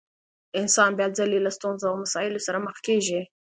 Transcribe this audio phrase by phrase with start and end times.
[0.59, 3.21] انسان بيا ځلې له ستونزو او مسايلو سره مخ کېږي.